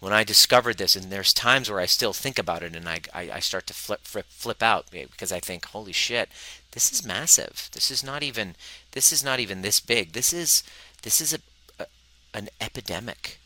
[0.00, 3.00] When I discovered this, and there's times where I still think about it and I,
[3.12, 6.28] I, I start to flip, flip, flip out eh, because I think, holy shit,
[6.72, 7.68] this is massive.
[7.72, 8.54] This is not even
[8.92, 10.12] this is not even this big.
[10.12, 10.62] This is
[11.02, 11.38] this is a,
[11.82, 11.86] a
[12.32, 13.40] an epidemic.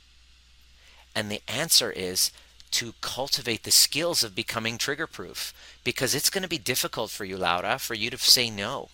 [1.14, 2.30] And the answer is
[2.72, 5.52] to cultivate the skills of becoming trigger proof
[5.84, 8.88] because it's going to be difficult for you, Laura, for you to say no.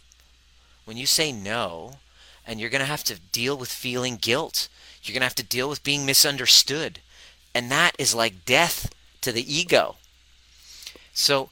[0.84, 1.98] when you say no,
[2.46, 4.68] and you're going to have to deal with feeling guilt.
[5.02, 7.00] You're going to have to deal with being misunderstood.
[7.54, 8.92] And that is like death
[9.22, 9.96] to the ego.
[11.12, 11.50] So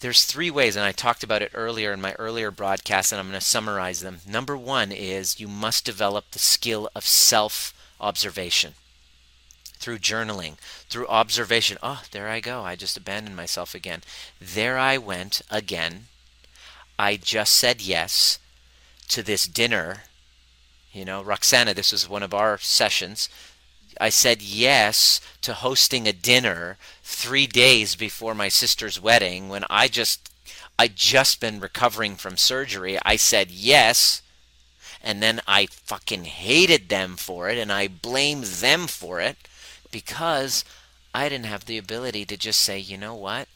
[0.00, 3.28] there's three ways, and I talked about it earlier in my earlier broadcast, and I'm
[3.28, 4.18] going to summarize them.
[4.26, 8.74] Number one is you must develop the skill of self observation
[9.82, 10.56] through journaling,
[10.88, 11.78] through observation.
[11.82, 12.62] Oh, there I go.
[12.62, 14.02] I just abandoned myself again.
[14.40, 16.06] There I went again.
[16.98, 18.38] I just said yes
[19.08, 20.04] to this dinner.
[20.92, 23.28] You know, Roxana, this was one of our sessions.
[24.00, 29.88] I said yes to hosting a dinner three days before my sister's wedding when I
[29.88, 30.30] just
[30.78, 32.98] I just been recovering from surgery.
[33.04, 34.22] I said yes
[35.02, 39.36] and then I fucking hated them for it and I blamed them for it
[39.90, 40.64] because
[41.14, 43.48] I didn't have the ability to just say, you know what?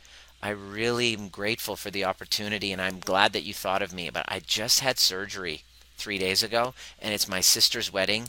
[0.43, 4.11] I really am grateful for the opportunity and I'm glad that you thought of me.
[4.11, 5.63] But I just had surgery
[5.97, 8.29] three days ago and it's my sister's wedding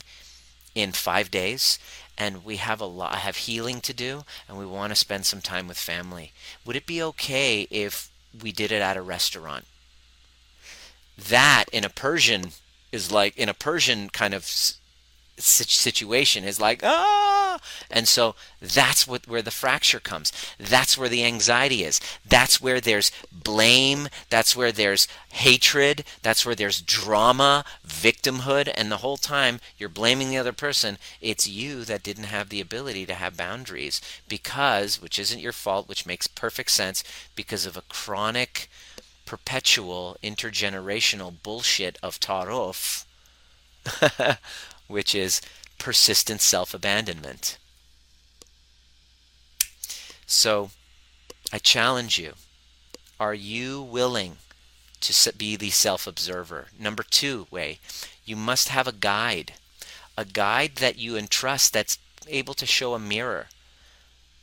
[0.78, 1.78] in five days
[2.16, 5.40] and we have a lot have healing to do and we want to spend some
[5.40, 6.32] time with family.
[6.64, 8.10] Would it be okay if
[8.40, 9.64] we did it at a restaurant?
[11.16, 12.52] That in a persian
[12.92, 14.48] is like in a persian kind of
[15.38, 17.58] situation is like ah!
[17.90, 20.32] And so that's what where the fracture comes.
[20.58, 22.00] That's where the anxiety is.
[22.26, 24.08] That's where there's blame.
[24.30, 26.04] That's where there's hatred.
[26.22, 28.70] That's where there's drama victimhood.
[28.74, 32.60] And the whole time you're blaming the other person it's you that didn't have the
[32.60, 37.02] ability to have boundaries because which isn't your fault which makes perfect sense
[37.34, 38.68] because of a chronic
[39.26, 43.04] perpetual intergenerational bullshit of Tarof
[44.88, 45.40] which is
[45.78, 47.58] persistent self abandonment.
[50.26, 50.70] So
[51.52, 52.34] I challenge you
[53.20, 54.36] are you willing
[55.00, 56.68] to be the self observer?
[56.78, 57.78] Number two way,
[58.24, 59.54] you must have a guide,
[60.16, 63.46] a guide that you entrust that's able to show a mirror.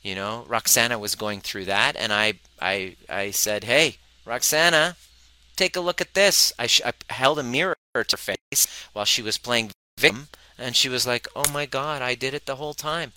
[0.02, 4.98] You know, Roxana was going through that, and I, I, I said, "Hey, Roxana,
[5.56, 9.06] take a look at this." I, sh- I held a mirror to her face while
[9.06, 10.28] she was playing victim
[10.58, 13.14] and she was like oh my god i did it the whole time.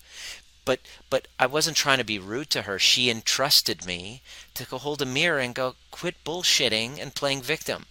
[0.65, 2.79] But but i wasn't trying to be rude to her.
[2.79, 4.23] She entrusted me
[4.55, 7.87] to go hold a mirror and go quit bullshitting and playing victim.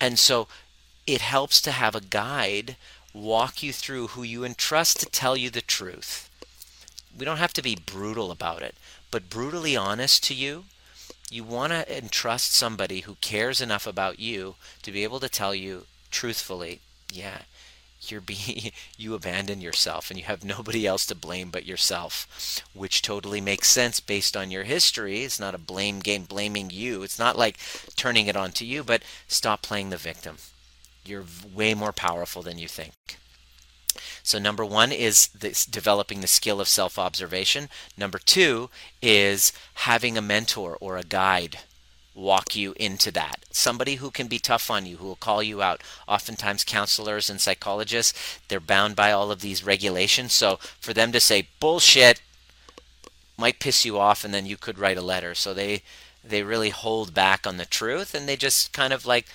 [0.00, 0.46] And so
[1.06, 2.76] it helps to have a guide
[3.12, 6.28] walk you through who you entrust to tell you the truth.
[7.16, 8.76] We don't have to be brutal about it
[9.10, 10.64] but brutally honest to you
[11.30, 15.54] you want to entrust somebody who cares enough about you to be able to tell
[15.54, 16.80] you truthfully
[17.12, 17.42] yeah
[18.10, 23.02] you're being you abandon yourself and you have nobody else to blame but yourself which
[23.02, 25.22] totally makes sense based on your history.
[25.22, 27.02] It's not a blame game blaming you.
[27.02, 27.58] It's not like
[27.96, 30.36] turning it on to you but stop playing the victim.
[31.04, 31.24] You're
[31.54, 33.18] way more powerful than you think.
[34.22, 37.68] So number one is this, developing the skill of self-observation.
[37.96, 38.70] Number two
[39.02, 41.58] is having a mentor or a guide
[42.14, 43.44] walk you into that.
[43.50, 45.82] Somebody who can be tough on you, who will call you out.
[46.06, 50.32] Oftentimes, counselors and psychologists, they're bound by all of these regulations.
[50.32, 52.20] So for them to say bullshit
[53.36, 55.34] might piss you off, and then you could write a letter.
[55.34, 55.82] So they
[56.22, 59.26] they really hold back on the truth, and they just kind of like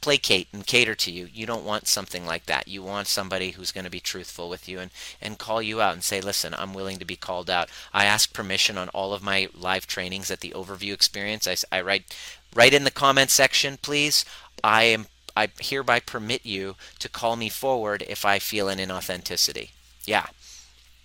[0.00, 1.28] placate and cater to you.
[1.32, 2.68] You don't want something like that.
[2.68, 4.90] You want somebody who's going to be truthful with you and,
[5.20, 7.68] and call you out and say, listen, I'm willing to be called out.
[7.92, 11.46] I ask permission on all of my live trainings at the overview experience.
[11.46, 12.16] I, I write,
[12.54, 14.24] write in the comment section, please.
[14.62, 19.70] I am I hereby permit you to call me forward if I feel an inauthenticity.
[20.04, 20.26] Yeah.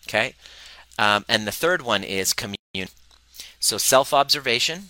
[0.07, 0.33] Okay.
[0.97, 2.89] Um, and the third one is communion.
[3.59, 4.85] So self observation,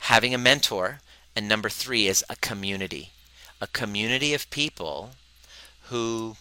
[0.00, 1.00] having a mentor,
[1.34, 3.10] and number three is a community
[3.60, 5.10] a community of people
[5.84, 6.36] who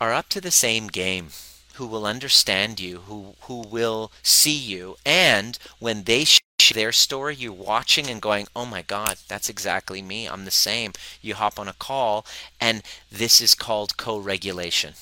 [0.00, 1.28] are up to the same game,
[1.74, 6.42] who will understand you, who, who will see you, and when they share
[6.74, 10.26] their story, you're watching and going, oh my God, that's exactly me.
[10.26, 10.92] I'm the same.
[11.22, 12.26] You hop on a call,
[12.60, 14.94] and this is called co regulation.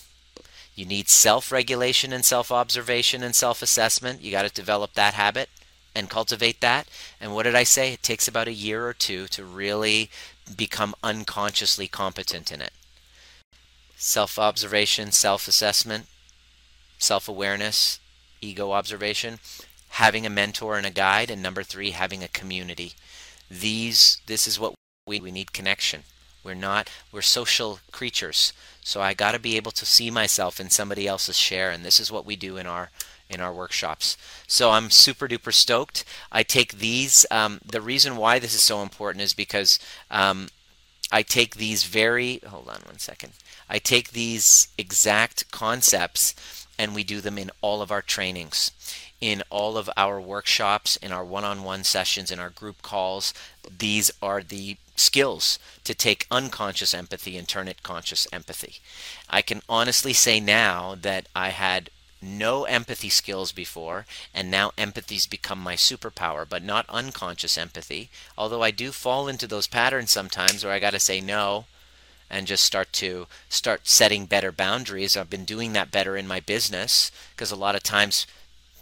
[0.75, 4.23] You need self regulation and self observation and self assessment.
[4.23, 5.49] You got to develop that habit
[5.97, 6.87] and cultivate that.
[7.21, 7.93] And what did I say?
[7.93, 10.11] It takes about a year or two to really
[10.55, 12.73] become unconsciously competent in it.
[13.97, 16.07] Self observation, self assessment,
[16.99, 17.99] self awareness,
[18.43, 19.39] ego observation,
[19.89, 22.93] having a mentor and a guide, and number three, having a community.
[23.51, 24.75] These, this is what
[25.07, 26.03] we, we need connection.
[26.45, 28.53] We're not, we're social creatures.
[28.83, 31.99] So I got to be able to see myself in somebody else's share, and this
[31.99, 32.91] is what we do in our
[33.29, 34.17] in our workshops.
[34.47, 36.05] So I'm super duper stoked.
[36.31, 37.27] I take these.
[37.31, 39.79] Um, the reason why this is so important is because
[40.11, 40.49] um,
[41.11, 42.41] I take these very.
[42.47, 43.33] Hold on one second.
[43.69, 46.35] I take these exact concepts
[46.79, 48.71] and we do them in all of our trainings
[49.21, 53.33] in all of our workshops, in our one on one sessions, in our group calls.
[53.79, 58.77] These are the skills to take unconscious empathy and turn it conscious empathy.
[59.29, 61.91] I can honestly say now that I had
[62.23, 68.09] no empathy skills before, and now empathy's become my superpower, but not unconscious empathy.
[68.37, 71.67] Although I do fall into those patterns sometimes where I got to say no
[72.29, 75.17] and just start to start setting better boundaries.
[75.17, 78.27] I've been doing that better in my business because a lot of times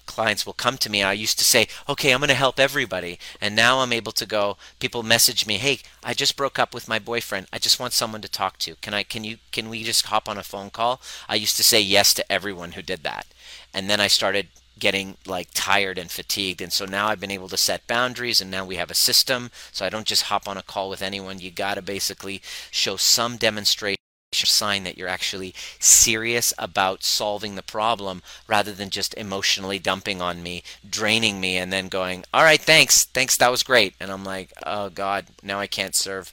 [0.07, 1.03] clients will come to me.
[1.03, 3.19] I used to say, okay, I'm going to help everybody.
[3.41, 6.89] And now I'm able to go, people message me, hey, I just broke up with
[6.89, 7.47] my boyfriend.
[7.53, 8.77] I just want someone to talk to.
[8.77, 11.01] Can I, can you, can we just hop on a phone call?
[11.29, 13.27] I used to say yes to everyone who did that.
[13.73, 14.49] And then I started
[14.79, 16.61] getting like tired and fatigued.
[16.61, 19.51] And so now I've been able to set boundaries and now we have a system.
[19.73, 21.39] So I don't just hop on a call with anyone.
[21.39, 24.04] You got to basically show some demonstration
[24.43, 30.43] sign that you're actually serious about solving the problem rather than just emotionally dumping on
[30.43, 33.95] me, draining me, and then going, All right, thanks, thanks, that was great.
[34.01, 36.33] And I'm like, Oh God, now I can't serve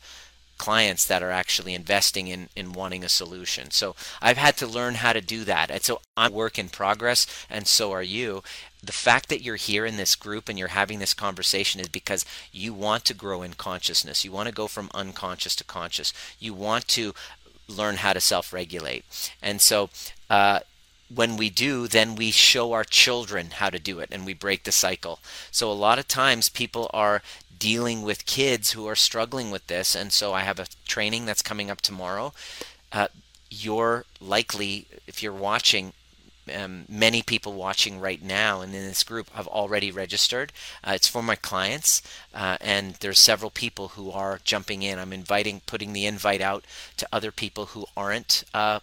[0.62, 3.72] clients that are actually investing in, in wanting a solution.
[3.72, 5.72] So I've had to learn how to do that.
[5.72, 8.44] And so I'm work in progress, and so are you.
[8.84, 12.26] The fact that you're here in this group and you're having this conversation is because
[12.52, 14.24] you want to grow in consciousness.
[14.24, 16.14] You want to go from unconscious to conscious.
[16.38, 17.16] You want to
[17.72, 19.06] learn how to self regulate.
[19.42, 19.90] And so,
[20.30, 20.60] uh,
[21.14, 24.64] when we do, then we show our children how to do it and we break
[24.64, 25.20] the cycle.
[25.52, 27.22] So, a lot of times people are
[27.58, 29.96] dealing with kids who are struggling with this.
[29.96, 32.34] And so, I have a training that's coming up tomorrow.
[32.92, 33.08] Uh,
[33.50, 35.94] you're likely, if you're watching,
[36.56, 40.52] um, many people watching right now and in this group have already registered.
[40.84, 42.02] Uh, it's for my clients,
[42.34, 45.00] uh, and there's several people who are jumping in.
[45.00, 46.66] I'm inviting, putting the invite out
[46.98, 48.80] to other people who aren't, uh,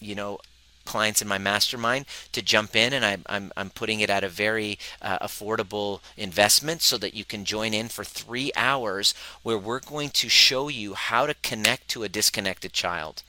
[0.00, 0.38] you know,
[0.84, 4.28] clients in my mastermind to jump in and I'm, I'm, I'm putting it at a
[4.28, 9.80] very uh, affordable investment so that you can join in for three hours where we're
[9.80, 13.22] going to show you how to connect to a disconnected child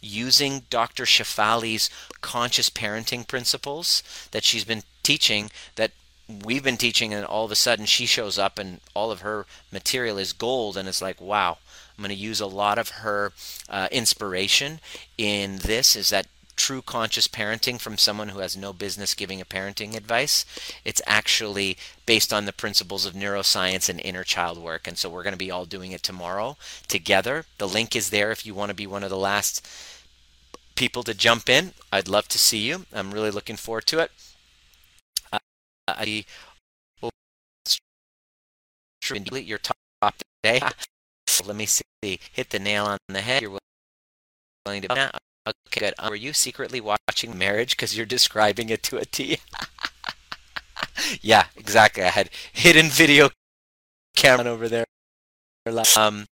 [0.00, 1.04] using Dr.
[1.04, 1.90] Shefali's
[2.20, 5.92] conscious parenting principles that she's been teaching that
[6.44, 9.46] we've been teaching and all of a sudden she shows up and all of her
[9.72, 11.56] material is gold and it's like wow
[11.96, 13.32] i'm going to use a lot of her
[13.70, 14.78] uh, inspiration
[15.16, 16.26] in this is that
[16.58, 20.44] true conscious parenting from someone who has no business giving a parenting advice
[20.84, 25.22] it's actually based on the principles of neuroscience and inner child work and so we're
[25.22, 26.56] going to be all doing it tomorrow
[26.88, 29.66] together the link is there if you want to be one of the last
[30.78, 31.72] people to jump in.
[31.92, 32.86] I'd love to see you.
[32.92, 34.12] I'm really looking forward to it.
[35.32, 35.38] Uh,
[35.88, 36.24] I
[37.02, 37.10] will
[39.44, 40.60] your top today.
[41.46, 41.82] Let me see.
[42.32, 43.42] Hit the nail on the head.
[43.42, 43.58] You're
[44.64, 45.20] willing to.
[45.48, 45.94] Okay, good.
[45.98, 49.38] Um, were you secretly watching Marriage because you're describing it to a T?
[51.22, 52.02] yeah, exactly.
[52.02, 53.30] I had hidden video
[54.16, 54.86] camera over there.
[55.96, 56.26] Um,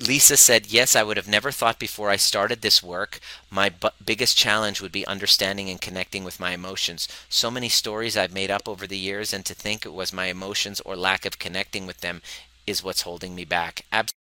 [0.00, 3.20] Lisa said, Yes, I would have never thought before I started this work.
[3.50, 3.72] My
[4.04, 7.08] biggest challenge would be understanding and connecting with my emotions.
[7.28, 10.26] So many stories I've made up over the years, and to think it was my
[10.26, 12.22] emotions or lack of connecting with them
[12.66, 13.84] is what's holding me back.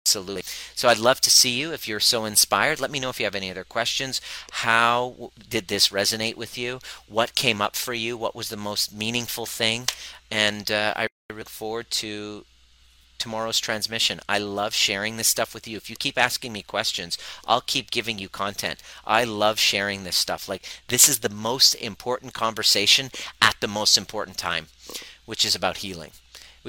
[0.10, 0.42] Absolutely.
[0.74, 2.80] So I'd love to see you if you're so inspired.
[2.80, 4.20] Let me know if you have any other questions.
[4.52, 6.80] How did this resonate with you?
[7.08, 8.18] What came up for you?
[8.18, 9.88] What was the most meaningful thing?
[10.32, 12.46] And uh, I look forward to
[13.20, 14.20] tomorrow's transmission.
[14.28, 15.78] I love sharing this stuff with you.
[15.78, 18.82] If you keep asking me questions, I'll keep giving you content.
[19.06, 20.50] I love sharing this stuff.
[20.50, 23.12] Like, this is the most important conversation
[23.44, 24.68] at the most important time,
[25.26, 26.12] which is about healing.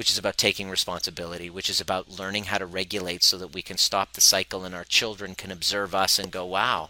[0.01, 3.61] Which is about taking responsibility, which is about learning how to regulate so that we
[3.61, 6.89] can stop the cycle and our children can observe us and go, wow,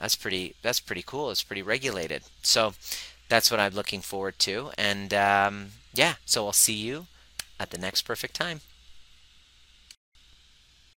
[0.00, 1.30] that's pretty that's pretty cool.
[1.30, 2.22] It's pretty regulated.
[2.42, 2.72] So
[3.28, 4.70] that's what i'm looking forward to.
[4.78, 7.08] And um, yeah so i'll see you
[7.60, 8.62] at the next perfect time.